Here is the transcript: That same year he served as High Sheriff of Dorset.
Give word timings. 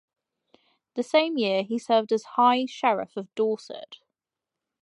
That 0.95 1.03
same 1.03 1.37
year 1.37 1.61
he 1.61 1.77
served 1.77 2.11
as 2.11 2.23
High 2.23 2.65
Sheriff 2.65 3.15
of 3.15 3.27
Dorset. 3.35 3.97